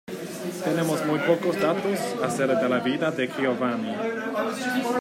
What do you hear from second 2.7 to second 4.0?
vida de Giovanni.